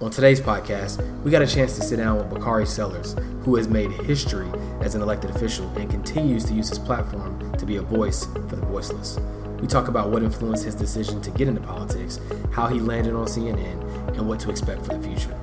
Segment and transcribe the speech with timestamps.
[0.00, 3.66] On today's podcast, we got a chance to sit down with Bakari Sellers, who has
[3.66, 4.48] made history
[4.82, 8.56] as an elected official and continues to use his platform to be a voice for
[8.56, 9.18] the voiceless.
[9.58, 12.20] We talk about what influenced his decision to get into politics,
[12.52, 13.82] how he landed on CNN,
[14.18, 15.34] and what to expect for the future.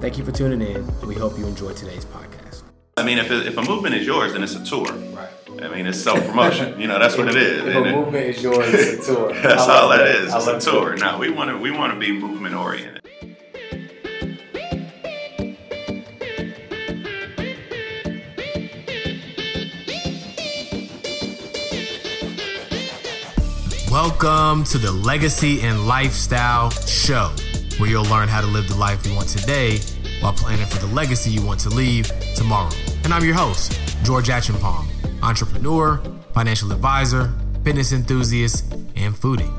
[0.00, 2.62] Thank you for tuning in, and we hope you enjoy today's podcast.
[2.98, 4.84] I mean, if, it, if a movement is yours, then it's a tour.
[4.84, 5.28] Right.
[5.62, 6.78] I mean, it's self promotion.
[6.78, 7.60] you know, that's what it is.
[7.64, 9.32] If And a it- movement is yours, it's a tour.
[9.42, 10.14] that's I all that that.
[10.16, 10.34] is.
[10.34, 10.96] It's a love tour.
[10.96, 13.00] Now we want to we want to be movement oriented.
[24.06, 27.32] Welcome to the Legacy and Lifestyle Show,
[27.78, 29.78] where you'll learn how to live the life you want today
[30.20, 32.70] while planning for the legacy you want to leave tomorrow.
[33.04, 34.86] And I'm your host, George Acheampong,
[35.22, 36.02] entrepreneur,
[36.34, 37.32] financial advisor,
[37.64, 39.50] fitness enthusiast, and foodie.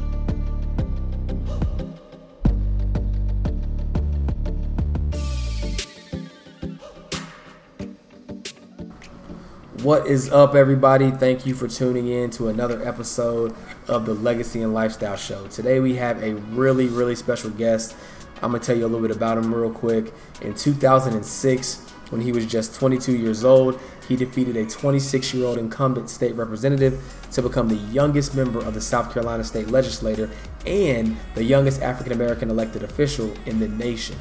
[9.82, 11.10] What is up, everybody?
[11.10, 13.56] Thank you for tuning in to another episode
[13.88, 15.48] of the Legacy and Lifestyle Show.
[15.48, 17.96] Today, we have a really, really special guest.
[18.42, 20.14] I'm going to tell you a little bit about him real quick.
[20.42, 25.58] In 2006, when he was just 22 years old, he defeated a 26 year old
[25.58, 30.30] incumbent state representative to become the youngest member of the South Carolina state legislature
[30.66, 34.16] and the youngest African American elected official in the nation.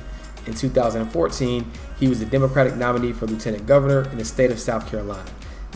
[0.47, 4.89] In 2014, he was the Democratic nominee for lieutenant governor in the state of South
[4.89, 5.25] Carolina.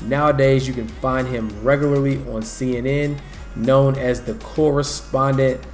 [0.02, 3.18] Nowadays, you can find him regularly on CNN,
[3.56, 5.64] known as the correspondent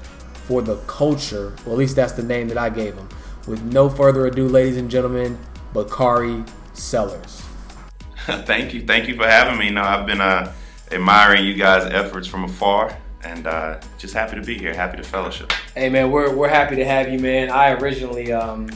[0.47, 3.09] for the culture, or at least that's the name that I gave him.
[3.47, 5.39] With no further ado, ladies and gentlemen,
[5.73, 7.43] Bakari Sellers.
[8.17, 9.71] thank you, thank you for having me.
[9.71, 10.53] Now I've been uh,
[10.91, 14.73] admiring you guys' efforts from afar, and uh, just happy to be here.
[14.73, 15.53] Happy to fellowship.
[15.75, 17.51] Hey man, we're, we're happy to have you, man.
[17.51, 18.71] I originally um,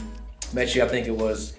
[0.53, 1.55] met you, I think it was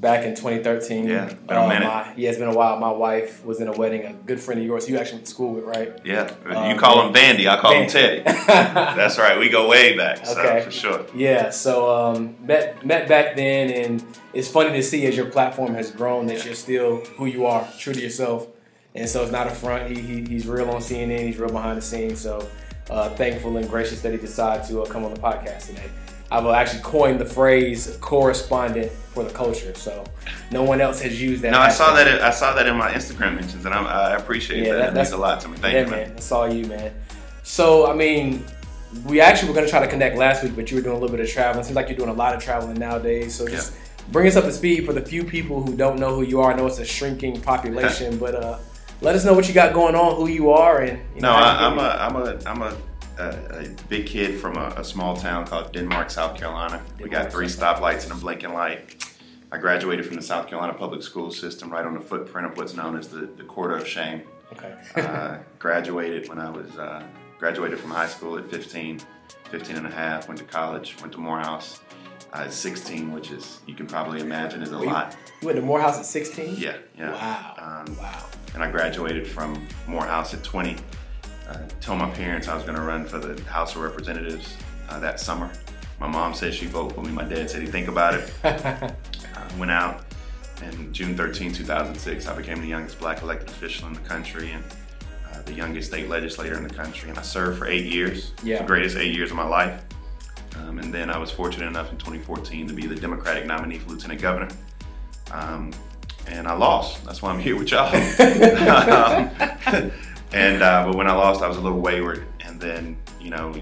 [0.00, 1.08] back in 2013.
[1.08, 2.76] Yeah, been a Uh, my- yeah, it's been a while.
[2.78, 5.30] My wife was in a wedding, a good friend of yours you actually went to
[5.30, 5.92] school with, right?
[6.04, 7.88] Yeah, Uh, you call him Vandy, I call him.
[7.88, 8.22] Teddy.
[8.46, 9.38] That's right.
[9.38, 10.60] We go way back, so Okay.
[10.62, 11.00] for sure.
[11.14, 15.74] Yeah, so um, met met back then, and it's funny to see as your platform
[15.74, 18.46] has grown that you're still who you are, true to yourself,
[18.94, 19.90] and so it's not a front.
[19.90, 22.20] He, he he's real on CNN, he's real behind the scenes.
[22.20, 22.46] So
[22.88, 25.90] uh, thankful and gracious that he decided to uh, come on the podcast today.
[26.30, 30.04] I've actually coined the phrase correspondent for the culture, so
[30.50, 31.52] no one else has used that.
[31.52, 32.20] No, I saw that.
[32.22, 34.78] I saw that in my Instagram mentions, and I'm, I appreciate Yeah, that.
[34.78, 35.56] that- It means a lot to me.
[35.56, 36.00] Thank yeah, you, man.
[36.00, 36.08] man.
[36.14, 36.92] That's all you, man.
[37.42, 38.44] So, I mean,
[39.06, 40.98] we actually were going to try to connect last week, but you were doing a
[40.98, 41.64] little bit of traveling.
[41.64, 43.34] Seems like you're doing a lot of traveling nowadays.
[43.34, 43.72] So, just
[44.12, 46.52] bring us up to speed for the few people who don't know who you are.
[46.52, 48.58] I know it's a shrinking population, but uh,
[49.00, 51.36] let us know what you got going on, who you are, and you No, know,
[51.38, 52.76] how I, I'm, a, I'm a, I'm a,
[53.18, 56.82] a, a big kid from a, a small town called Denmark, South Carolina.
[57.00, 59.04] we got three stoplights and a blinking light.
[59.50, 62.74] I graduated from the South Carolina public school system right on the footprint of what's
[62.74, 64.22] known as the, the corridor of shame.
[64.52, 64.74] Okay.
[64.96, 67.02] Uh, graduated when I was, uh,
[67.38, 69.00] graduated from high school at 15,
[69.50, 71.80] 15 and a half, went to college, went to Morehouse
[72.32, 75.16] uh, at 16, which is, you can probably imagine is a lot.
[75.40, 76.56] you went to Morehouse at 16?
[76.58, 77.12] Yeah, yeah.
[77.12, 77.84] Wow.
[77.86, 78.24] Um, wow.
[78.54, 80.76] and I graduated from Morehouse at 20.
[81.48, 84.54] Uh, told my parents I was going to run for the House of Representatives
[84.90, 85.50] uh, that summer.
[85.98, 87.10] My mom said she'd vote for me.
[87.10, 88.32] My dad said he'd think about it.
[88.44, 90.04] I went out,
[90.62, 94.62] and June 13, 2006, I became the youngest black elected official in the country and
[95.32, 97.08] uh, the youngest state legislator in the country.
[97.08, 98.58] And I served for eight years, Yeah.
[98.58, 99.82] the greatest eight years of my life.
[100.56, 103.90] Um, and then I was fortunate enough in 2014 to be the Democratic nominee for
[103.90, 104.48] lieutenant governor.
[105.32, 105.72] Um,
[106.26, 107.04] and I lost.
[107.06, 107.90] That's why I'm here with y'all.
[109.68, 109.90] Um,
[110.32, 112.26] and uh, but when I lost, I was a little wayward.
[112.40, 113.54] And then, you know,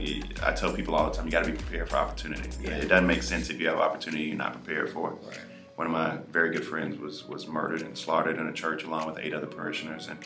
[0.43, 2.49] I tell people all the time, you got to be prepared for opportunity.
[2.62, 2.71] Yeah.
[2.77, 5.12] It doesn't make sense if you have opportunity you're not prepared for.
[5.12, 5.19] it.
[5.77, 9.06] One of my very good friends was was murdered and slaughtered in a church along
[9.06, 10.09] with eight other parishioners.
[10.09, 10.19] And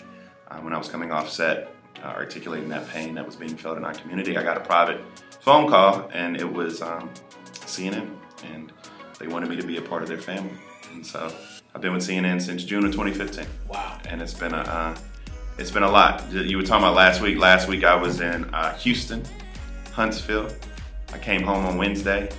[0.49, 3.77] uh, when I was coming off set, uh, articulating that pain that was being felt
[3.77, 5.01] in our community, I got a private
[5.41, 7.11] phone call, and it was um,
[7.67, 8.09] CNN,
[8.53, 8.73] and
[9.19, 10.53] they wanted me to be a part of their family.
[10.93, 11.33] And so
[11.75, 13.99] I've been with CNN since June of 2015 Wow.
[14.09, 14.97] and it's been a uh,
[15.61, 16.25] it's been a lot.
[16.33, 17.39] You were talking about last week.
[17.39, 19.23] Last week I was in uh, Houston,
[19.93, 20.49] Huntsville.
[21.13, 22.31] I came home on Wednesday.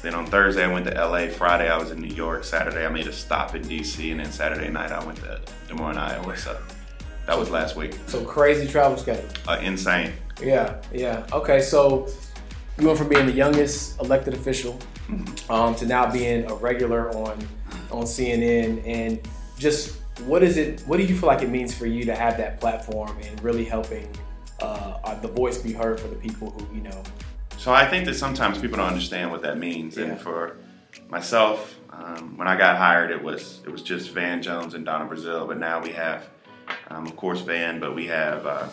[0.00, 1.28] Then on Thursday I went to LA.
[1.28, 2.42] Friday I was in New York.
[2.42, 5.74] Saturday I made a stop in DC, and then Saturday night I went to Des
[5.74, 6.36] Moines, Iowa.
[6.38, 6.58] So
[7.26, 7.98] that was last week.
[8.06, 9.28] So, crazy travel schedule.
[9.46, 10.12] Uh, insane.
[10.42, 11.26] Yeah, yeah.
[11.32, 12.08] Okay, so
[12.78, 14.78] you went from being the youngest elected official
[15.50, 17.46] um, to now being a regular on
[17.90, 19.20] on CNN, and
[19.58, 20.80] just what is it?
[20.82, 23.64] What do you feel like it means for you to have that platform and really
[23.64, 24.08] helping
[24.60, 27.02] uh, the voice be heard for the people who you know?
[27.58, 30.04] So I think that sometimes people don't understand what that means, Yeah.
[30.06, 30.56] and for
[31.08, 35.06] myself, um, when I got hired, it was it was just Van Jones and Donna
[35.08, 36.28] Brazile, but now we have,
[36.88, 38.66] um, of course, Van, but we have uh,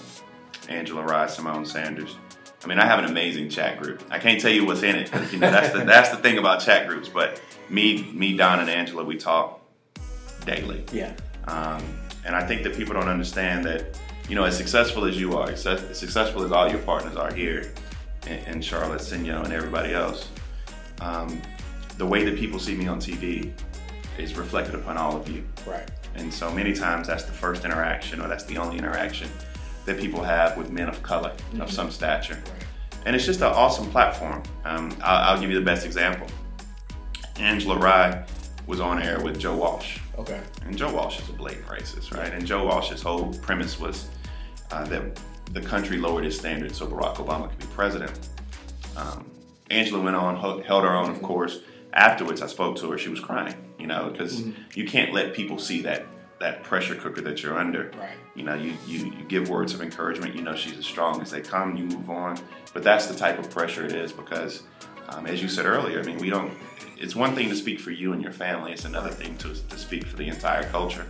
[0.69, 2.17] Angela Rye, Symone Sanders.
[2.63, 4.03] I mean, I have an amazing chat group.
[4.11, 5.11] I can't tell you what's in it.
[5.31, 7.09] You know, that's the that's the thing about chat groups.
[7.09, 9.61] But me, me, Don, and Angela, we talk
[10.45, 10.83] daily.
[10.91, 11.13] Yeah.
[11.47, 11.83] Um,
[12.25, 13.99] and I think that people don't understand that,
[14.29, 15.61] you know, as successful as you are, as
[15.97, 17.73] successful as all your partners are here
[18.27, 20.29] in, in Charlotte, Senyo, and everybody else,
[21.01, 21.41] um,
[21.97, 23.51] the way that people see me on TV
[24.17, 25.43] is reflected upon all of you.
[25.65, 25.89] Right.
[26.15, 29.29] And so many times that's the first interaction or that's the only interaction
[29.85, 31.61] that people have with men of color mm-hmm.
[31.61, 32.35] of some stature.
[32.35, 32.65] Right.
[33.05, 34.43] And it's just an awesome platform.
[34.63, 36.27] Um, I'll, I'll, give you the best example.
[37.37, 38.23] Angela Rye
[38.67, 39.99] was on air with Joe Walsh.
[40.17, 40.41] Okay.
[40.65, 42.33] And Joe Walsh is a blatant racist, right?
[42.33, 44.09] And Joe Walsh's whole premise was
[44.71, 45.19] uh, that
[45.51, 48.29] the country lowered its standards so Barack Obama could be president.
[48.95, 49.29] Um,
[49.69, 51.59] Angela went on, held her own, of course.
[51.93, 52.97] Afterwards, I spoke to her.
[52.97, 54.61] She was crying, you know, because mm-hmm.
[54.75, 56.05] you can't let people see that
[56.39, 57.91] that pressure cooker that you're under.
[57.99, 58.17] Right.
[58.35, 60.35] You know, you, you you give words of encouragement.
[60.35, 61.75] You know, she's as strong as they come.
[61.75, 62.37] You move on.
[62.73, 64.63] But that's the type of pressure it is because,
[65.11, 66.51] um, as you said earlier, I mean, we don't
[67.01, 69.77] it's one thing to speak for you and your family, it's another thing to, to
[69.77, 71.05] speak for the entire culture.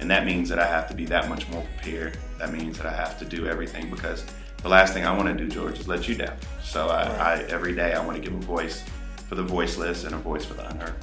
[0.00, 2.18] And that means that I have to be that much more prepared.
[2.38, 4.26] That means that I have to do everything because
[4.62, 6.36] the last thing I want to do, George, is let you down.
[6.62, 7.20] So I, right.
[7.20, 8.84] I every day I want to give a voice
[9.28, 10.94] for the voiceless and a voice for the unheard.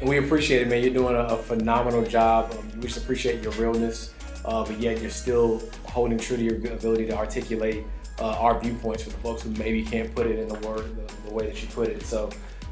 [0.00, 0.82] And we appreciate it, man.
[0.82, 2.54] You're doing a, a phenomenal job.
[2.58, 4.14] Um, we just appreciate your realness,
[4.44, 7.84] uh, but yet you're still holding true to your ability to articulate
[8.20, 11.28] uh, our viewpoints for the folks who maybe can't put it in the word the,
[11.28, 12.02] the way that you put it.
[12.02, 12.30] So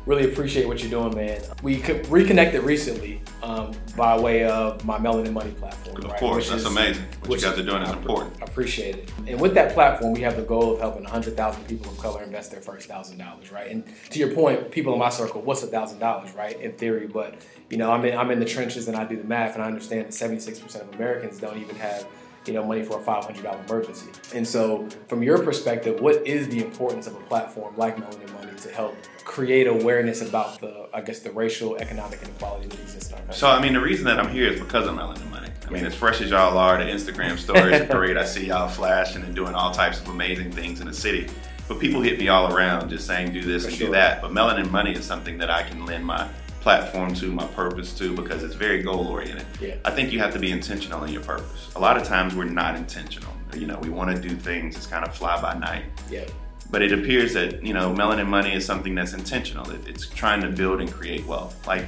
[0.09, 1.41] really appreciate what you're doing, man.
[1.63, 5.99] We reconnected recently um, by way of my Melanin Money platform.
[5.99, 6.19] Of right?
[6.19, 7.05] course, which that's is, amazing.
[7.27, 8.41] What you guys are doing is important.
[8.41, 9.13] I appreciate it.
[9.27, 12.51] And with that platform, we have the goal of helping 100,000 people of color invest
[12.51, 13.71] their first thousand dollars, right?
[13.71, 16.59] And to your point, people in my circle, what's a thousand dollars, right?
[16.59, 17.35] In theory, but
[17.69, 19.67] you know, I'm in I'm in the trenches and I do the math, and I
[19.67, 22.07] understand that 76% of Americans don't even have
[22.49, 24.11] you know, money for a $500 emergency.
[24.35, 28.59] And so, from your perspective, what is the importance of a platform like Melanin Money
[28.59, 33.15] to help create awareness about the, I guess, the racial, economic inequality that exists in
[33.15, 33.37] our country?
[33.37, 35.51] So, I mean, the reason that I'm here is because of Melanin Money.
[35.67, 38.17] I mean, as fresh as y'all are, the Instagram stories are great.
[38.17, 41.29] I see y'all flashing and doing all types of amazing things in the city.
[41.69, 43.87] But people hit me all around just saying, do this for and sure.
[43.89, 44.23] do that.
[44.23, 46.27] But Melanin Money is something that I can lend my
[46.61, 49.47] platform to, my purpose to, because it's very goal oriented.
[49.61, 49.77] Yeah.
[49.85, 51.71] I think you have to be intentional in your purpose.
[51.77, 53.33] A lot of times we're not intentional.
[53.57, 55.85] You know, we want to do things, it's kind of fly by night.
[56.11, 56.25] Yeah.
[56.71, 59.71] But it appears that, you know, melanin money is something that's intentional.
[59.71, 61.67] It, it's trying to build and create wealth.
[61.67, 61.87] Like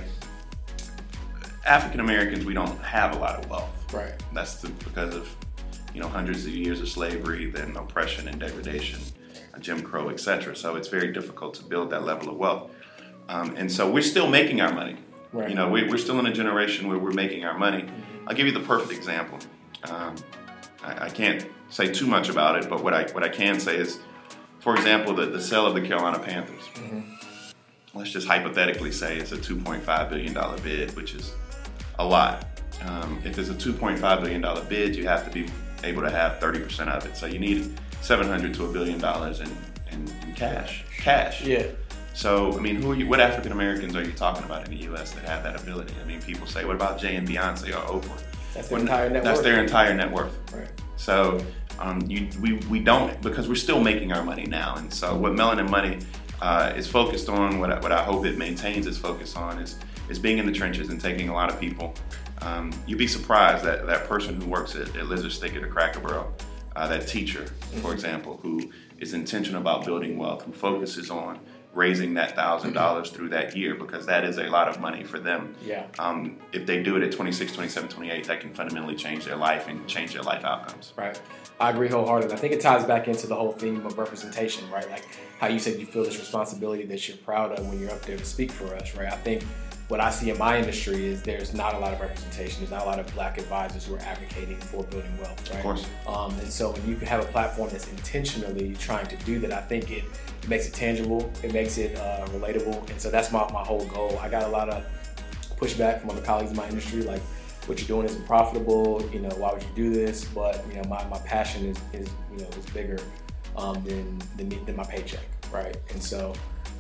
[1.66, 3.92] African Americans, we don't have a lot of wealth.
[3.92, 4.14] Right.
[4.32, 5.28] That's the, because of,
[5.94, 9.00] you know, hundreds of years of slavery, then oppression and degradation,
[9.58, 10.56] Jim Crow, etc.
[10.56, 12.70] So it's very difficult to build that level of wealth.
[13.30, 14.96] Um, and so we're still making our money.
[15.32, 15.48] Right.
[15.48, 17.82] You know, we, are still in a generation where we're making our money.
[17.82, 18.28] Mm-hmm.
[18.28, 19.38] I'll give you the perfect example.
[19.84, 20.16] Um,
[20.82, 23.76] I, I, can't say too much about it, but what I what I can say
[23.76, 24.00] is,
[24.58, 26.62] for example, the, the sale of the Carolina Panthers.
[26.74, 27.98] Mm-hmm.
[27.98, 31.32] Let's just hypothetically say it's a 2.5 billion dollar bid, which is
[32.00, 32.46] a lot.
[32.84, 35.48] Um, if it's a 2.5 billion dollar bid, you have to be
[35.84, 37.16] able to have 30% of it.
[37.16, 39.50] So you need 700 to a billion dollars in,
[39.92, 40.84] in, in cash.
[40.98, 41.42] Cash.
[41.42, 41.66] Yeah.
[42.14, 43.06] So, I mean, who are you?
[43.06, 45.12] What African Americans are you talking about in the U.S.
[45.12, 45.94] that have that ability?
[46.02, 48.22] I mean, people say, "What about Jay and Beyonce or Oprah?"
[48.54, 49.44] That's their entire net That's worth.
[49.44, 50.36] their entire net worth.
[50.52, 50.68] Right.
[50.96, 51.40] So,
[51.78, 55.32] um, you, we we don't because we're still making our money now, and so what
[55.32, 55.98] Melanin Money
[56.42, 59.78] uh, is focused on, what I, what I hope it maintains its focus on, is
[60.08, 61.94] is being in the trenches and taking a lot of people.
[62.42, 66.00] Um, you'd be surprised that that person who works at, at Lizard's Thicket or Cracker
[66.00, 66.32] Barrel,
[66.74, 67.92] uh, that teacher, for mm-hmm.
[67.92, 71.38] example, who is intentional about building wealth, who focuses on
[71.72, 75.18] raising that thousand dollars through that year because that is a lot of money for
[75.18, 75.54] them.
[75.64, 75.86] Yeah.
[75.98, 79.68] Um, if they do it at 26, 27, 28, that can fundamentally change their life
[79.68, 80.92] and change their life outcomes.
[80.96, 81.20] Right.
[81.60, 82.34] I agree wholeheartedly.
[82.34, 84.88] I think it ties back into the whole theme of representation, right?
[84.90, 85.04] Like
[85.38, 88.16] how you said you feel this responsibility that you're proud of when you're up there
[88.16, 89.12] to speak for us, right?
[89.12, 89.44] I think
[89.90, 92.60] what I see in my industry is there's not a lot of representation.
[92.60, 95.58] There's not a lot of black advisors who are advocating for building wealth, right?
[95.58, 95.86] Of course.
[96.06, 99.60] Um, and so when you have a platform that's intentionally trying to do that, I
[99.60, 100.04] think it,
[100.42, 102.88] it makes it tangible, it makes it uh, relatable.
[102.88, 104.16] And so that's my, my whole goal.
[104.22, 104.86] I got a lot of
[105.56, 107.22] pushback from other colleagues in my industry, like,
[107.66, 110.24] what you're doing isn't profitable, you know, why would you do this?
[110.24, 112.98] But, you know, my, my passion is, is, you know, is bigger
[113.56, 115.76] um, than, than, than my paycheck, right?
[115.90, 116.32] And so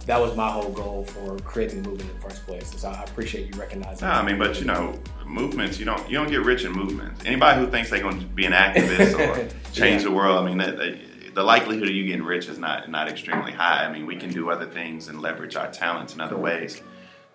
[0.06, 2.72] that was my whole goal for creating the movement in the first place.
[2.76, 4.08] So I appreciate you recognizing.
[4.08, 7.24] No, I mean, but you know, movements you don't you don't get rich in movements.
[7.24, 10.08] Anybody who thinks they're going to be an activist or change yeah.
[10.08, 13.08] the world, I mean, that, that, the likelihood of you getting rich is not not
[13.08, 13.84] extremely high.
[13.84, 16.82] I mean, we can do other things and leverage our talents in other ways.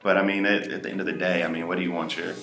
[0.01, 1.91] But I mean, at, at the end of the day, I mean, what do you
[1.91, 2.33] want your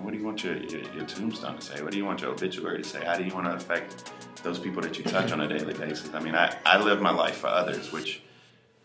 [0.00, 1.82] what do you want your, your, your tombstone to say?
[1.82, 3.04] What do you want your obituary to say?
[3.04, 4.10] How do you want to affect
[4.42, 6.12] those people that you touch on a daily basis?
[6.12, 8.22] I mean, I, I live my life for others, which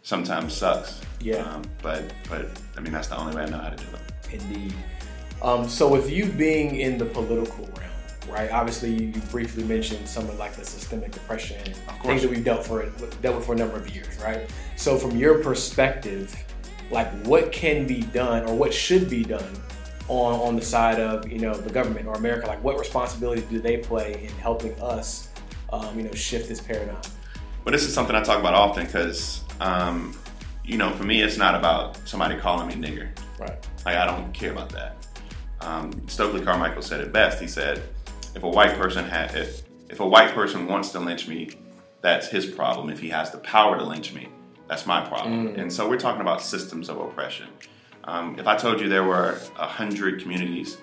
[0.03, 1.01] sometimes sucks.
[1.19, 1.37] Yeah.
[1.37, 4.33] Um, but but I mean, that's the only way I know how to do it.
[4.33, 4.73] Indeed.
[5.41, 7.91] Um, so with you being in the political realm,
[8.29, 8.51] right?
[8.51, 12.65] Obviously, you briefly mentioned some of like the systemic oppression and things that we've dealt
[12.65, 12.85] for
[13.21, 14.49] dealt with for a number of years, right?
[14.75, 16.35] So from your perspective,
[16.91, 19.53] like what can be done or what should be done
[20.07, 22.47] on on the side of you know the government or America?
[22.47, 25.29] Like what responsibility do they play in helping us,
[25.71, 27.01] um, you know, shift this paradigm?
[27.63, 30.15] Well, this is something I talk about often because, um,
[30.65, 33.09] you know, for me, it's not about somebody calling me nigger.
[33.39, 33.67] Right.
[33.85, 35.07] Like I don't care about that.
[35.61, 37.39] Um, Stokely Carmichael said it best.
[37.39, 37.83] He said,
[38.35, 41.51] "If a white person had, if, if a white person wants to lynch me,
[42.01, 42.89] that's his problem.
[42.89, 44.29] If he has the power to lynch me,
[44.67, 45.59] that's my problem." Mm.
[45.59, 47.47] And so we're talking about systems of oppression.
[48.05, 50.77] Um, if I told you there were a hundred communities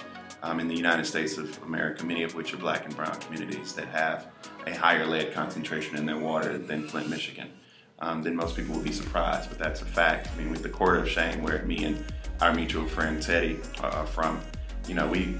[0.44, 3.72] um, in the United States of America, many of which are black and brown communities
[3.72, 4.28] that have
[4.66, 7.50] a higher lead concentration in their water than Flint, Michigan,
[8.00, 9.48] um, then most people would be surprised.
[9.48, 10.28] But that's a fact.
[10.32, 12.04] I mean, with the Corridor of Shame, where me and
[12.40, 14.40] our mutual friend Teddy are from,
[14.86, 15.36] you know, we,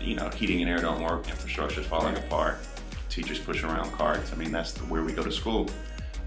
[0.00, 2.58] you know, heating and air don't work, infrastructure's falling apart,
[3.10, 4.32] teachers pushing around carts.
[4.32, 5.68] I mean, that's the, where we go to school.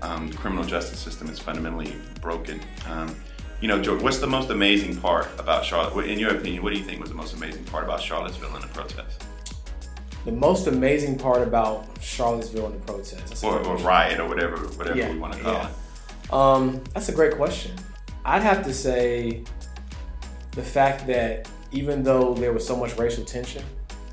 [0.02, 2.60] Um, the criminal justice system is fundamentally broken.
[2.88, 3.16] Um,
[3.60, 6.08] you know, George, what's the most amazing part about Charlotte?
[6.08, 8.64] In your opinion, what do you think was the most amazing part about Charlottesville and
[8.64, 9.24] the protest?
[10.26, 14.98] The most amazing part about Charlottesville and the protests, Or, or riot, or whatever, whatever
[14.98, 15.70] Yeah, we want to call yeah.
[15.70, 16.34] it.
[16.34, 17.72] Um, that's a great question.
[18.24, 19.44] I'd have to say
[20.52, 23.64] the fact that even though there was so much racial tension,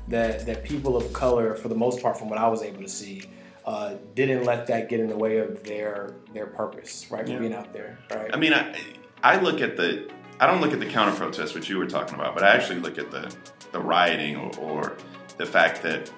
[0.07, 2.89] that that people of color, for the most part, from what I was able to
[2.89, 3.23] see,
[3.65, 7.25] uh, didn't let that get in the way of their their purpose, right?
[7.25, 7.39] For Yeah.
[7.39, 8.31] being out there, right?
[8.33, 8.75] I mean, I,
[9.21, 12.15] I look at the, I don't look at the counter protest, which you were talking
[12.15, 13.31] about, but I actually look at the,
[13.71, 14.97] the rioting or, or
[15.39, 16.11] the fact that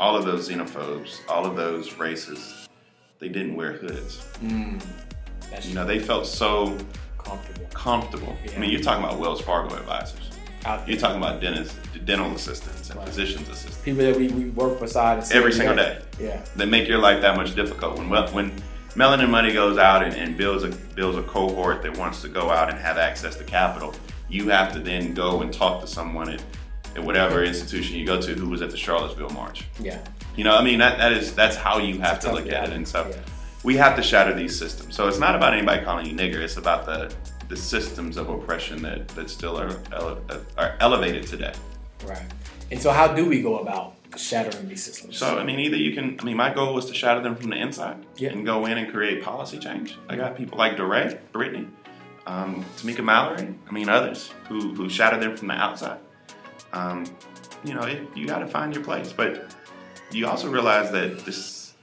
[0.00, 2.66] all of those xenophobes, all of those racists,
[3.20, 4.26] they didn't wear hoods.
[4.42, 4.82] Mm,
[5.50, 6.76] that's You know, they felt so
[7.18, 8.36] comfortable comfortable.
[8.54, 10.30] I mean, you're talking about Wells Fargo advisors.
[10.86, 13.08] You're talking about dentists, dental assistants and Right.
[13.08, 15.98] physicians assistants people that we, we work beside every single day.
[16.20, 17.98] Yeah, that make your life that much difficult.
[17.98, 18.52] When when
[18.94, 22.50] Melanin Money goes out and, and builds a builds a cohort that wants to go
[22.50, 23.94] out and have access to capital,
[24.28, 26.42] you have to then go and talk to someone at,
[26.94, 29.64] at whatever institution you go to who was at the Charlottesville March.
[29.80, 29.98] yeah.
[30.34, 32.72] You know, I mean that, that is that's how you have to look at it.
[32.72, 33.16] And so yeah.
[33.64, 34.96] we have to shatter these systems.
[34.96, 36.36] So it's not about anybody calling you nigger.
[36.36, 37.14] It's about the
[37.48, 40.22] the systems of oppression that, that still are, ele-
[40.56, 41.52] are elevated today.
[42.06, 42.22] Right.
[42.70, 45.18] And so, how do we go about shattering these systems?
[45.18, 46.16] So I mean, either you can.
[46.18, 48.30] I mean, my goal was to shatter them from the inside Yeah.
[48.30, 49.98] and go in and create policy change.
[50.08, 51.68] I got people like DeRay, Brittany,
[52.26, 53.54] um, Tamika Mallory.
[53.68, 55.98] I mean, others who who shatter them from the outside.
[56.72, 57.04] Um,
[57.64, 59.54] you know, it, you got to find your place, but
[60.10, 61.74] you also realize that this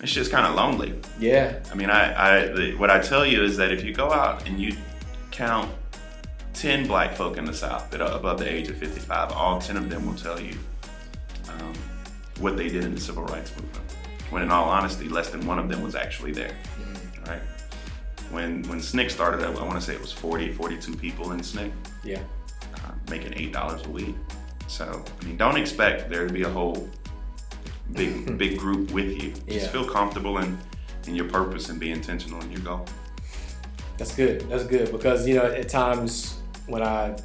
[0.00, 0.94] it's just kind of lonely.
[1.20, 4.10] yeah, I mean, I, I the, what I tell you is that if you go
[4.10, 4.76] out and you
[5.30, 5.70] count
[6.54, 9.76] 10 black folk in the South that are above the age of 55, all 10
[9.76, 10.56] of them will tell you
[11.48, 11.74] um,
[12.40, 13.96] what they did in the civil rights movement.
[14.30, 16.56] When in all honesty, less than one of them was actually there,
[17.26, 17.40] right?
[18.30, 21.40] When, when SNCC started, I, I want to say it was 40, 42 people in
[21.40, 22.22] SNCC yeah,
[22.84, 24.14] uh, making eight dollars a week.
[24.68, 26.88] So I mean, don't expect there to be a whole
[27.92, 29.30] big big group with you.
[29.32, 29.66] Just Yeah.
[29.68, 30.58] feel comfortable in
[31.06, 32.86] in your purpose and be intentional in your goal.
[33.98, 34.48] that's good.
[34.48, 37.16] That's good because you know at times when I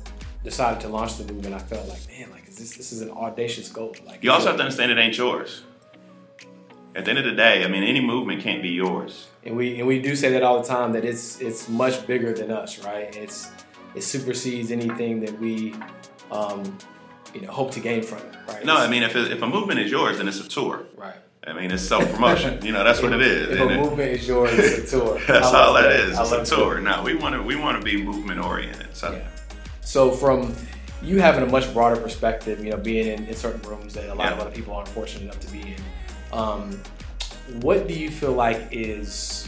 [0.44, 3.12] decided to launch the movement, I felt like, man, like is this this is an
[3.12, 3.96] audacious goal.
[4.06, 5.64] Like You also have to understand it ain't yours.
[6.96, 9.28] At the end of the day, I mean, any movement can't be yours.
[9.46, 12.34] and we and we do say that all the time that it's it's much bigger
[12.34, 13.16] than us, right?
[13.16, 13.50] It's
[13.98, 15.74] it supersedes anything that we
[16.32, 16.78] um,
[17.34, 18.64] you know hope to gain from it, right?
[18.66, 20.86] No, I mean, if, it, if a movement is yours, then it's a tour.
[20.96, 21.16] right.
[21.46, 22.64] I mean, it's self promotion.
[22.66, 23.50] you know, that's what it is.
[23.50, 25.20] If And a it- movement is yours, it's a tour.
[25.28, 26.18] that's all love that is.
[26.18, 26.46] I It's a that.
[26.46, 26.80] tour.
[26.82, 28.88] No, we want to we want to be movement oriented.
[28.94, 29.14] So.
[29.14, 29.28] Yeah.
[29.82, 30.54] So from
[31.02, 34.14] you having a much broader perspective, you know, being in, in certain rooms that a
[34.14, 35.82] lot of other people aren't fortunate enough to be in,
[36.34, 36.82] um,
[37.62, 39.48] what do you feel like is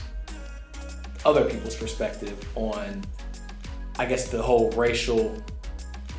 [1.26, 3.04] other people's perspective on,
[4.00, 5.36] I guess, the whole racial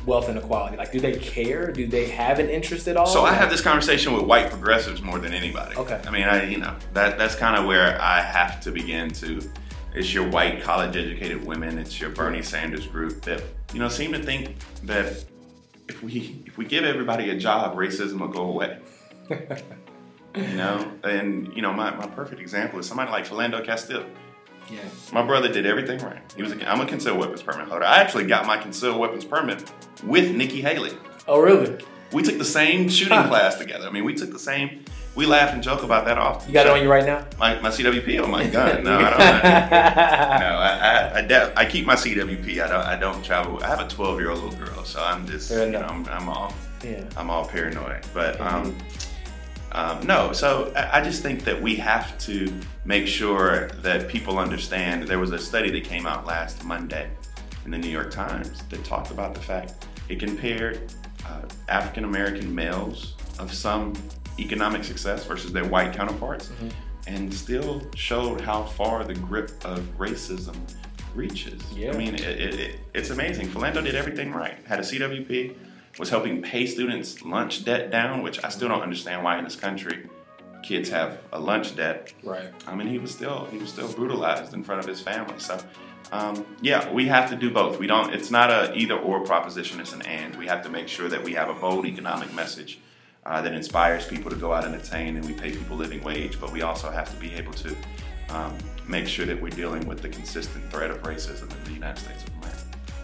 [0.05, 0.77] wealth inequality?
[0.77, 1.71] Like, do they care?
[1.71, 3.07] Do they have an interest at all?
[3.07, 5.75] So I have this conversation with white progressives more than anybody.
[5.75, 5.99] Okay.
[6.05, 9.41] I mean, I you know that that's kind of where I have to begin to.
[9.95, 11.79] It's your white college educated women.
[11.79, 13.41] It's your Bernie Sanders group that
[13.73, 15.25] you know seem to think that
[15.89, 18.79] if we if we give everybody a job, racism will go away.
[20.35, 24.05] you know, and you know my, my perfect example is somebody like Philando Castile.
[24.69, 24.79] Yeah.
[25.11, 26.21] My brother did everything right.
[26.35, 26.51] He was.
[26.53, 27.83] A, I'm a concealed weapons permit holder.
[27.85, 29.69] I actually got my concealed weapons permit
[30.03, 30.91] with Nikki Haley.
[31.27, 31.83] Oh, really?
[32.13, 33.27] We took the same shooting Huh.
[33.27, 33.87] class together.
[33.87, 34.83] I mean, we took the same.
[35.13, 36.47] We laugh and joke about that often.
[36.47, 37.25] You got it on you right now?
[37.37, 38.83] My, my CWP on my gun.
[38.85, 39.19] No, I don't.
[39.19, 40.79] no, I
[41.13, 42.63] I, I, de- I keep my CWP.
[42.63, 42.71] I don't.
[42.85, 43.61] I don't travel.
[43.63, 45.51] I have a 12 year old little girl, so I'm just.
[45.51, 46.53] You know, I'm, I'm all.
[46.83, 47.03] Yeah.
[47.17, 48.05] I'm all paranoid.
[48.13, 48.83] But um, Indeed.
[49.73, 52.53] Um, no, so I just think that we have to
[52.85, 55.03] make sure that people understand.
[55.07, 57.09] There was a study that came out last Monday
[57.65, 60.91] in the New York Times that talked about the fact it compared
[61.25, 63.93] uh, African American males of some
[64.39, 66.69] economic success versus their white counterparts Mm-hmm.
[67.07, 70.55] and still showed how far the grip of racism
[71.15, 71.61] reaches.
[71.73, 71.91] Yeah.
[71.93, 73.47] I mean, it, it, it, it's amazing.
[73.49, 74.55] Philando did everything right.
[74.65, 75.55] Had a CWP,
[75.99, 79.55] was helping pay students lunch debt down, which I still don't understand why in this
[79.55, 80.09] country
[80.63, 82.13] kids have a lunch debt.
[82.23, 82.51] Right.
[82.67, 85.35] I mean, he was still he was still brutalized in front of his family.
[85.37, 85.59] So,
[86.11, 87.79] um, yeah, we have to do both.
[87.79, 88.13] We don't.
[88.13, 89.79] It's not a either or proposition.
[89.79, 90.35] It's an and.
[90.35, 92.79] We have to make sure that we have a bold economic message
[93.25, 96.39] uh, that inspires people to go out and attain, and we pay people living wage.
[96.39, 97.75] But we also have to be able to
[98.29, 98.57] um,
[98.87, 102.23] make sure that we're dealing with the consistent threat of racism in the United States
[102.23, 102.61] of America.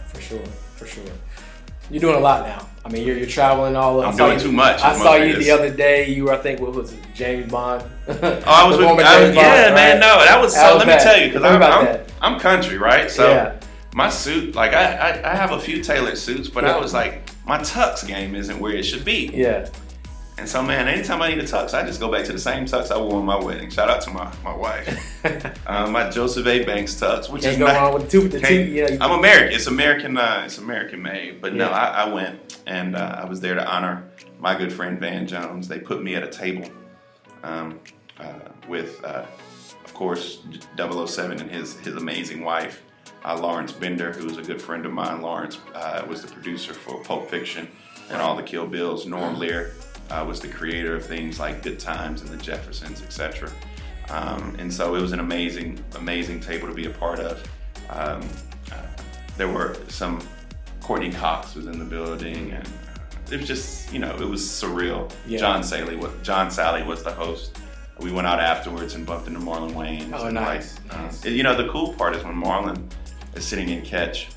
[0.07, 0.45] For sure.
[0.75, 1.11] For sure.
[1.89, 2.67] You're doing a lot now.
[2.85, 4.01] I mean, you're, you're traveling all.
[4.01, 4.81] I'm doing you- too much.
[4.81, 6.07] I saw you the other day.
[6.09, 7.83] You were, I think, what was it, James Bond?
[8.07, 8.13] Oh,
[8.45, 8.93] I was with, I
[9.27, 9.99] was, yeah, man.
[9.99, 10.75] No, that was How so.
[10.77, 11.99] was Let me tell you, because I'm, I'm.
[12.21, 13.11] I'm country, right?
[13.11, 13.59] So Yeah.
[13.93, 16.75] my suit, like I, I, I have a few tailored suits, but Yeah.
[16.75, 19.29] I was like, my tux game isn't where it should be.
[19.33, 19.69] Yeah.
[20.39, 22.65] And so, man, anytime I need a tux, I just go back to the same
[22.65, 23.71] tux I wore on my wedding.
[23.71, 25.25] Shout out to my my wife,
[25.67, 26.63] uh, my Joseph A.
[26.63, 28.27] Banks tux, which Can't is go not- wrong with the two.
[28.27, 29.55] The two can't- you know, you- I'm American.
[29.55, 30.15] It's American.
[30.17, 31.41] Uh, it's American made.
[31.41, 34.07] But no, I, I went and uh, I was there to honor
[34.39, 35.67] my good friend Van Jones.
[35.67, 36.69] They put me at a table
[37.43, 37.79] um,
[38.19, 38.33] uh,
[38.67, 39.25] with, uh,
[39.85, 40.43] of course,
[40.77, 42.83] 007 and his his amazing wife,
[43.25, 45.21] uh, Lawrence Bender, who is a good friend of mine.
[45.23, 47.67] Lawrence uh, was the producer for Pulp Fiction
[48.11, 49.07] and all the Kill Bills.
[49.07, 49.73] Norm Lear
[50.09, 53.51] uh, was the creator of things like Good Times and The Jeffersons, etc.
[54.09, 57.43] Um, and so it was an amazing, amazing table to be a part of.
[57.89, 58.21] Um,
[58.71, 58.81] uh,
[59.37, 60.21] there were some
[60.81, 64.41] Courteney Cox was in the building, and uh, it was just you know it was
[64.41, 65.11] surreal.
[65.27, 65.39] Yeah.
[65.39, 67.59] John Sally was John Sally was the host.
[67.99, 70.13] We went out afterwards and bumped into Marlon Wayans.
[70.13, 71.25] Oh, nice, like, uh, nice.
[71.25, 72.89] you know the cool part is when Marlon
[73.35, 74.29] is sitting in catch,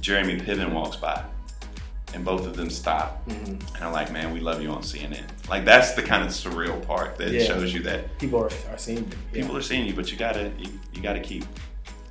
[0.00, 1.22] Jeremy Piven walks by,
[2.14, 3.74] and both of them stop, Mm-hmm.
[3.76, 5.24] and I'm like, man, we love you on CNN.
[5.48, 7.44] Like that's the kind of surreal part that Yeah.
[7.44, 9.04] shows you that people are, are seeing you.
[9.32, 9.40] Yeah.
[9.42, 11.44] people are seeing you, but you gotta you, you gotta keep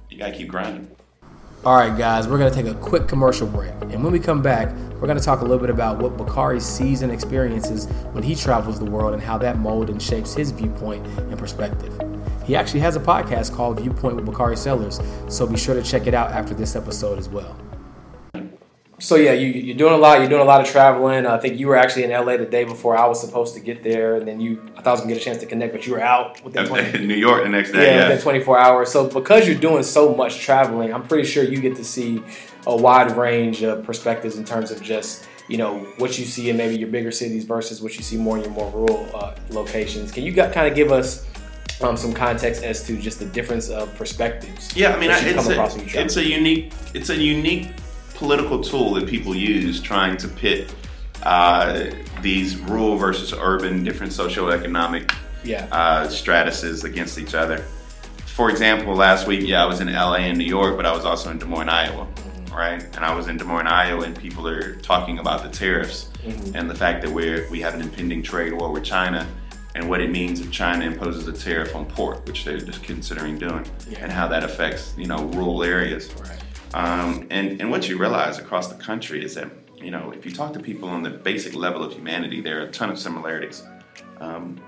[0.09, 0.89] you gotta keep grinding.
[1.65, 3.73] All right, guys, we're going to take a quick commercial break.
[3.81, 6.61] And when we come back, we're going to talk a little bit about what Bakari
[6.61, 10.51] sees and experiences when he travels the world and how that molds and shapes his
[10.51, 11.93] viewpoint and perspective.
[12.45, 16.07] He actually has a podcast called Viewpoint with Bakari Sellers, so be sure to check
[16.07, 17.57] it out after this episode as well.
[18.99, 20.19] So yeah, you, you're doing a lot.
[20.19, 21.25] You're doing a lot of traveling.
[21.25, 23.81] I think you were actually in LA the day before I was supposed to get
[23.83, 24.61] there, and then you.
[24.75, 26.67] I thought I was gonna get a chance to connect, but you were out within
[26.67, 27.85] 20, New York the next day.
[27.85, 28.91] yeah, Yeah, within 24 hours.
[28.91, 32.21] So because you're doing so much traveling, I'm pretty sure you get to see
[32.67, 36.57] a wide range of perspectives in terms of just you know what you see in
[36.57, 40.11] maybe your bigger cities versus what you see more in your more rural uh, locations.
[40.11, 41.25] Can you got, kind of give us
[41.81, 44.75] um, some context as to just the difference of perspectives?
[44.75, 47.69] Yeah, I mean, you it's come across when a, it's a unique it's a unique
[48.23, 50.75] political tool that people use trying to pit
[51.23, 51.85] uh,
[52.21, 55.09] these rural versus urban, different socioeconomic
[55.45, 57.59] yeah, uh, stratuses against each other.
[58.25, 61.05] For example, last week, yeah, I was in LA and New York, but I was
[61.05, 62.07] also in Des Moines, Iowa,
[62.53, 62.83] right?
[62.95, 66.09] And I was in Des Moines, Iowa, and people are talking about the tariffs
[66.53, 69.25] and the fact that we're we have an impending trade war with China,
[69.75, 73.37] and what it means if China imposes a tariff on pork, which they're just considering
[73.37, 73.99] doing, Yeah.
[74.01, 76.11] and how that affects you know rural areas.
[76.19, 76.35] right.
[76.73, 80.31] Um, and, and what you realize across the country is that, you know, if you
[80.31, 83.63] talk to people on the basic level of humanity, there are a ton of similarities.
[84.19, 84.61] Um,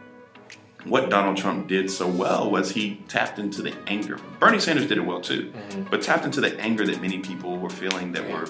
[0.85, 4.17] what Donald Trump did so well was he tapped into the anger.
[4.39, 5.53] Bernie Sanders did it well too,
[5.91, 8.47] but tapped into the anger that many people were feeling that were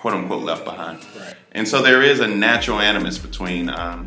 [0.00, 0.98] quote unquote left behind.
[1.16, 1.34] Right.
[1.52, 4.06] And so there is a natural animus between um,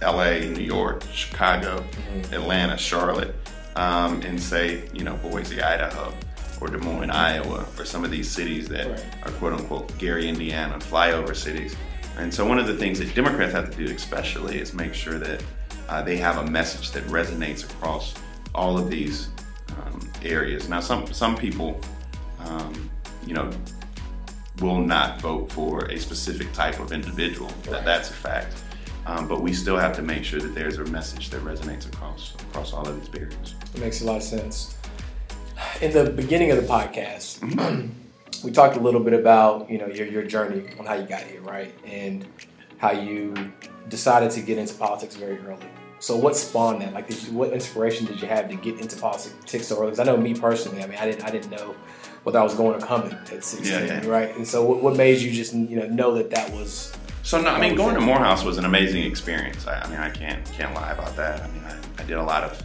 [0.00, 1.84] LA, New York, Chicago,
[2.32, 3.34] Atlanta, Charlotte,
[3.76, 6.14] um, and say, you know, Boise, Idaho,
[6.62, 9.04] or Des Moines, Iowa, or some of these cities that Right.
[9.24, 11.74] are quote unquote Gary, Indiana, flyover cities.
[12.18, 15.18] And so one of the things that Democrats have to do, especially, is make sure
[15.18, 15.42] that
[15.88, 18.14] uh, they have a message that resonates across
[18.54, 19.28] all of these
[19.76, 20.68] um, areas.
[20.68, 21.80] Now, some some people,
[22.46, 22.88] um,
[23.26, 23.50] you know,
[24.60, 27.48] will not vote for a specific type of individual.
[27.64, 27.84] That, Right.
[27.84, 28.54] that's a fact.
[29.04, 32.34] Um, but we still have to make sure that there's a message that resonates across
[32.50, 33.56] across all of these barriers.
[33.74, 34.76] It makes a lot of sense.
[35.82, 37.42] In the beginning of the podcast,
[38.44, 41.22] we talked a little bit about you know your your journey on how you got
[41.22, 42.26] here, right, and
[42.78, 43.34] how you
[43.88, 45.66] decided to get into politics very early.
[45.98, 46.94] So what spawned that?
[46.94, 49.90] Like, you, what inspiration did you have to get into politics so early?
[49.90, 51.74] Because I know me personally, I mean, I didn't I didn't know
[52.22, 54.06] whether I was going to come at 16, yeah, yeah.
[54.06, 54.36] right?
[54.36, 56.92] And so what, what made you just you know know that that was
[57.24, 59.66] so no, I mean, going to Morehouse was an amazing experience.
[59.66, 61.42] I, I, mean, I can't can't lie about that.
[61.42, 62.62] I mean, I, I, did a lot of.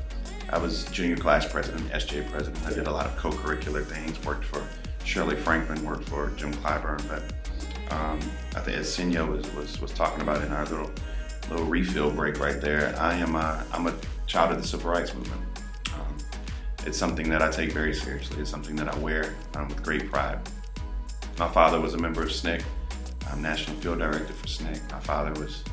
[0.49, 2.65] I was junior class president, SJ president.
[2.65, 4.23] I did a lot of co-curricular things.
[4.25, 4.65] Worked for
[5.03, 5.83] Shirley Franklin.
[5.83, 7.05] Worked for Jim Clyburn.
[7.09, 8.19] But um,
[8.55, 10.89] I think as Senyo was, was was talking about in our little
[11.49, 13.93] little refill break right there, I am a, I'm a
[14.25, 15.41] child of the civil rights movement.
[15.93, 16.17] Um,
[16.85, 18.41] it's something that I take very seriously.
[18.41, 20.39] It's something that I wear um, with great pride.
[21.39, 22.63] My father was a member of SNCC.
[23.31, 24.91] I'm National Field Director for SNCC.
[24.91, 25.63] My father was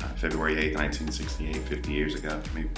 [0.00, 2.40] uh, February 8, 1968, 50 years ago.
[2.42, 2.70] I mean,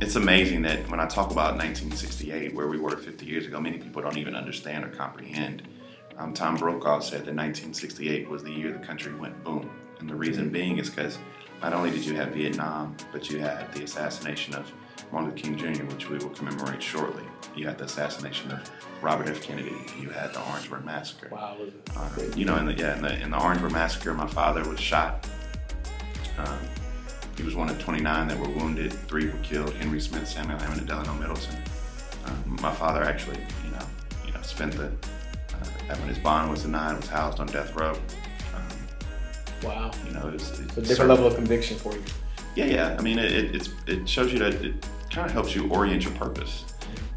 [0.00, 3.78] it's amazing that when I talk about 1968, where we were 50 years ago, many
[3.78, 5.66] people don't even understand or comprehend.
[6.16, 9.70] Um, Tom Brokaw said that 1968 was the year the country went boom.
[9.98, 11.18] And the reason being is because
[11.60, 14.72] not only did you have Vietnam, but you had the assassination of
[15.10, 17.24] Martin Luther King Jr., which we will commemorate shortly.
[17.56, 18.70] You had the assassination of
[19.02, 19.42] Robert F.
[19.42, 19.74] Kennedy.
[20.00, 21.28] You had the Orangeburg Massacre.
[21.32, 21.56] Wow.
[21.58, 21.90] Was it?
[21.96, 24.78] Uh, you know, in the, yeah, in the, in the Orangeburg Massacre, my father was
[24.78, 25.26] shot.
[26.38, 26.58] Um,
[27.38, 28.92] he was one of 29 that were wounded.
[28.92, 29.72] Three were killed.
[29.74, 31.56] Henry Smith, Samuel Hammond, and Delano Middleton.
[32.26, 33.86] Um, my father actually, you know,
[34.26, 37.92] you know, spent the uh, when his bond was denied, was housed on death row.
[38.56, 38.68] Um,
[39.62, 39.90] wow.
[40.04, 42.02] You know, it's, was, it, a different level of conviction for you.
[42.56, 42.96] Yeah, yeah.
[42.98, 46.14] I mean, it, it, it shows you that it kind of helps you orient your
[46.14, 46.64] purpose.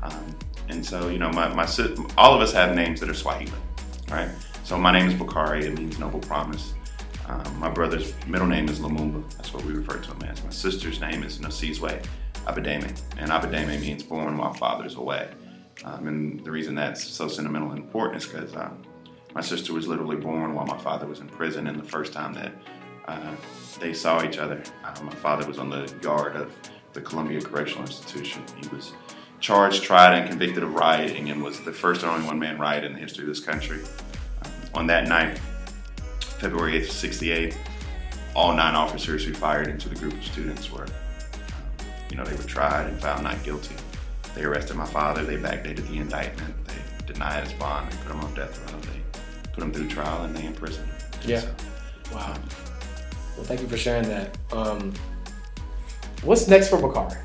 [0.03, 0.37] Um,
[0.69, 1.67] and so, you know, my, my
[2.15, 3.51] all of us have names that are Swahili,
[4.11, 4.29] right?
[4.63, 5.65] So my name is Bakari.
[5.65, 6.75] It means noble promise.
[7.27, 9.29] Um, my brother's middle name is Lumumba.
[9.37, 10.43] That's what we refer to him as.
[10.43, 12.03] My sister's name is Nosizwe
[12.45, 12.99] Abadame.
[13.17, 15.29] And Abadame means born while father's away.
[15.83, 18.81] Um, and the reason that's so sentimental and important is because um,
[19.33, 21.67] my sister was literally born while my father was in prison.
[21.67, 22.51] And the first time that
[23.07, 23.35] uh,
[23.79, 26.53] they saw each other, uh, my father was on the yard of
[26.93, 28.43] the Columbia Correctional Institution.
[28.61, 28.93] He was
[29.39, 32.83] charged, tried, and convicted of rioting and was the first and only one man riot
[32.83, 33.81] in the history of this country.
[34.43, 35.39] Um, on that night,
[36.41, 37.55] February 8th, 68,
[38.33, 40.89] all nine officers who fired into the group of students were, um,
[42.09, 43.75] you know, they were tried and found not guilty.
[44.33, 48.21] They arrested my father, they backdated the indictment, they denied his bond, they put him
[48.21, 50.95] on death row, they put him through trial, and they imprisoned him.
[51.25, 51.41] Yeah.
[51.41, 51.53] So,
[52.15, 52.33] wow.
[53.37, 54.35] Well, thank you for sharing that.
[54.51, 54.95] Um,
[56.23, 57.19] what's next for Bakari?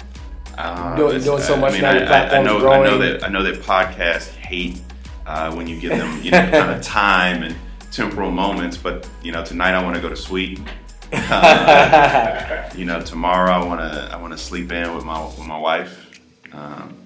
[0.58, 2.12] Uh, doing, doing so much I mean, now.
[2.12, 2.82] I, I, know, growing.
[2.82, 4.82] I know that I know that podcasts hate
[5.24, 7.56] uh, when you give them you know kind of time and
[7.96, 8.76] temporal moments.
[8.76, 10.60] But you know, tonight I want to go to sleep.
[11.12, 15.46] Uh, you know, tomorrow I want to I want to sleep in with my with
[15.46, 16.20] my wife.
[16.52, 16.96] Um,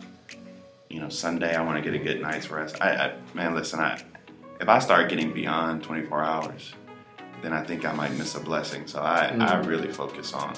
[0.88, 2.80] you know, Sunday I want to get a good night's rest.
[2.80, 4.02] I, I man, listen, I
[4.58, 6.74] if I start getting beyond 24 hours,
[7.42, 8.86] then I think I might miss a blessing.
[8.86, 9.46] So I, mm.
[9.46, 10.54] I really focus on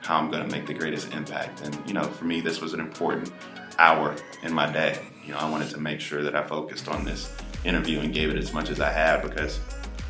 [0.00, 1.62] how I'm going to make the greatest impact.
[1.62, 3.32] And, you know, for me, this was an important
[3.78, 4.98] hour in my day.
[5.24, 7.32] You know, I wanted to make sure that I focused on this
[7.64, 9.60] interview and gave it as much as I had because,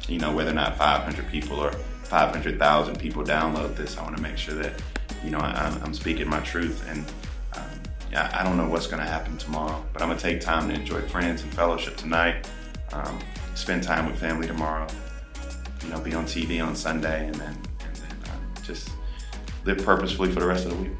[0.08, 4.22] you know, whether or not 500 people or 500,000 people download this, I want to
[4.22, 4.72] make sure that,
[5.24, 6.84] you know, I'm, I'm speaking my truth.
[6.88, 7.04] And
[7.54, 7.80] um,
[8.10, 10.68] yeah, I don't know what's going to happen tomorrow, but I'm going to take time
[10.68, 12.48] to enjoy friends and fellowship tonight,
[12.92, 13.18] um,
[13.54, 14.86] spend time with family tomorrow,
[15.82, 18.90] you know, be on TV on Sunday, and then, and then uh, just
[19.64, 20.92] live purposefully for the rest of the week.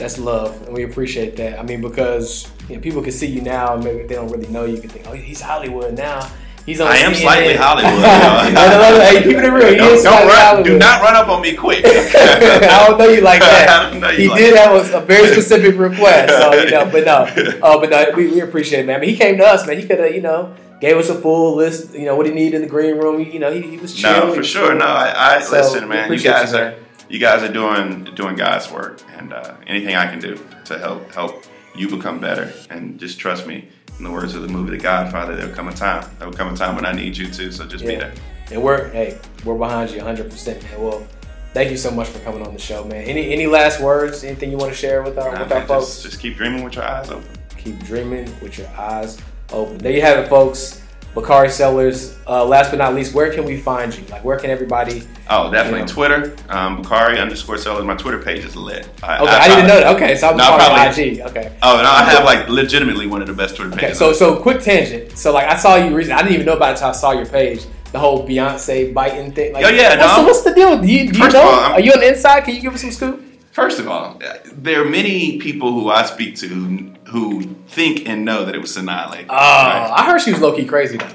[0.00, 1.60] That's love, and we appreciate that.
[1.60, 4.48] I mean, because you know, people can see you now, and maybe they don't really
[4.48, 4.80] know you.
[4.80, 6.26] Can think, oh, he's Hollywood now.
[6.64, 7.20] He's on I am CNN.
[7.20, 9.02] slightly Hollywood.
[9.02, 9.76] hey, keep it real.
[9.76, 11.84] Don't, don't run, do not run up on me quick.
[11.84, 13.92] I don't know you like that.
[13.92, 14.70] You he like did that.
[14.70, 16.88] have a, a, very specific request, so you know.
[16.90, 18.96] But no, uh, but no, we, we appreciate it, man.
[18.96, 19.78] I mean, he came to us, man.
[19.78, 21.92] He could have, you know gave us a full list.
[21.92, 23.20] You know what he needed in the green room.
[23.20, 24.28] You know he, he was chill.
[24.28, 24.74] No, for sure.
[24.74, 26.10] No, I, I so listen, man.
[26.10, 26.74] You guys you, are
[27.10, 31.12] you guys are doing doing God's work, and uh, anything I can do to help
[31.12, 31.44] help
[31.74, 33.68] you become better, and just trust me.
[33.98, 36.08] In the words of the movie The Godfather, there'll come a time.
[36.18, 37.52] There'll come a time when I need you too.
[37.52, 37.90] So just yeah.
[37.90, 38.14] be there.
[38.50, 40.80] And we're hey, we're behind you 100, percent man.
[40.80, 41.06] Well,
[41.52, 43.04] thank you so much for coming on the show, man.
[43.04, 44.24] Any any last words?
[44.24, 45.86] Anything you want to share with our nah, with man, our folks?
[45.86, 47.28] Just, just keep dreaming with your eyes open.
[47.58, 49.18] Keep dreaming with your eyes
[49.52, 49.76] open.
[49.76, 50.79] There you have it, folks.
[51.14, 52.16] Bakari Sellers.
[52.26, 54.04] Uh, last but not least, where can we find you?
[54.06, 55.02] Like, where can everybody?
[55.28, 55.92] Oh, definitely you know?
[55.92, 56.36] Twitter.
[56.48, 57.84] Um, Bakari underscore Sellers.
[57.84, 58.88] My Twitter page is lit.
[59.02, 59.96] I, okay, I, I, didn't know that.
[59.96, 61.20] Okay, so I'm no, probably, IG.
[61.22, 61.56] Okay.
[61.62, 63.84] Oh, and I have like legitimately one of the best Twitter pages.
[63.84, 65.16] Okay, so so quick tangent.
[65.18, 66.14] So like, I saw you recently.
[66.14, 67.64] I didn't even know about it until I saw your page.
[67.92, 69.52] The whole Beyonce biting thing.
[69.52, 69.96] Like, oh yeah.
[69.96, 70.80] What's, no, so what's the deal?
[70.80, 71.42] Do you, do you know?
[71.42, 72.44] All, are you on the inside?
[72.44, 73.29] Can you give us some scoop?
[73.52, 74.20] First of all,
[74.52, 78.60] there are many people who I speak to who, who think and know that it
[78.60, 79.26] was Sanaa Lathan.
[79.28, 81.14] Oh, I heard she was low key crazy though.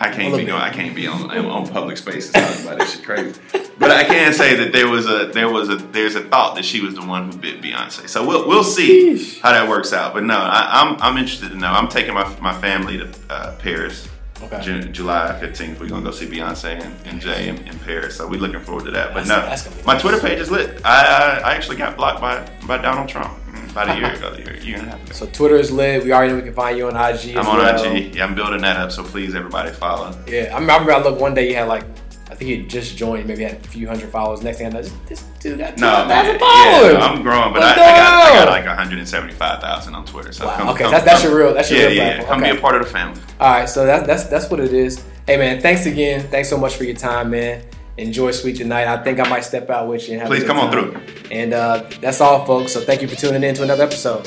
[0.00, 3.04] I can't be no, I can't be on on public spaces talking about that shit
[3.04, 3.40] crazy.
[3.78, 6.64] But I can say that there was a there was a there's a thought that
[6.64, 8.08] she was the one who bit Beyonce.
[8.08, 9.40] So we'll we'll see Sheesh.
[9.40, 10.14] how that works out.
[10.14, 11.68] But no, I, I'm I'm interested to know.
[11.68, 14.08] I'm taking my my family to uh, Paris.
[14.42, 14.60] Okay.
[14.62, 18.16] Ju- July 15th, we're gonna go see Beyonce and, and Jay in, in Paris.
[18.16, 19.12] So we're looking forward to that.
[19.14, 19.98] But That's- no, that's my.
[19.98, 20.80] Twitter page is lit.
[20.84, 21.04] I,
[21.44, 24.38] I I actually got blocked by by Donald Trump mm, about a year ago, a
[24.38, 25.12] year, year and a half ago.
[25.12, 26.04] So Twitter is lit.
[26.04, 27.36] We already know we can find you on IG.
[27.36, 27.84] I'm on well.
[27.96, 28.14] IG.
[28.14, 28.92] Yeah, I'm building that up.
[28.92, 30.16] So please, everybody, follow.
[30.26, 31.48] Yeah, I remember I looked one day.
[31.48, 31.84] You had like,
[32.30, 33.26] I think he just joined.
[33.26, 34.42] Maybe had a few hundred followers.
[34.42, 36.08] Next thing I know, this, this dude got two No, man.
[36.08, 37.04] thousand Yeah, followers.
[37.04, 40.32] I'm growing, but I, I, got, I got like 175,000 on Twitter.
[40.32, 42.02] So Wow, come, okay, come, that's- that's come- your real- that's your yeah, real yeah,
[42.02, 42.14] yeah.
[42.16, 42.28] platform.
[42.40, 42.52] Come Okay.
[42.52, 43.20] be a part of the family.
[43.40, 45.04] All right, so that, that's that's what it is.
[45.26, 46.28] Hey man, thanks again.
[46.28, 47.64] Thanks so much for your time, man.
[47.96, 48.86] Enjoy Sweet tonight.
[48.86, 50.30] I think I might step out with you and have.
[50.30, 50.96] a Please come on through.
[51.32, 52.72] And uh, that's all, folks.
[52.72, 54.24] So thank you for tuning in to another episode.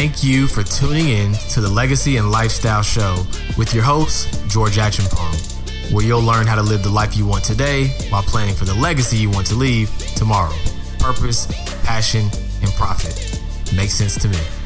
[0.00, 3.22] Thank you for tuning in to the Legacy and Lifestyle Show
[3.58, 7.44] with your host, George Acheampong, where you'll learn how to live the life you want
[7.44, 10.56] today while planning for the legacy you want to leave tomorrow.
[10.98, 11.46] Purpose,
[11.84, 12.30] passion,
[12.62, 13.42] and profit.
[13.76, 14.59] Makes sense to me.